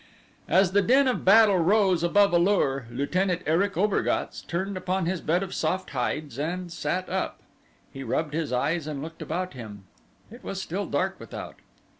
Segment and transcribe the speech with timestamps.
[0.47, 5.21] As the din of battle rose above A lur, Lieutenant Erich Obergatz turned upon his
[5.21, 7.39] bed of soft hides and sat up.
[7.93, 9.83] He rubbed his eyes and looked about him.
[10.31, 11.57] It was still dark without.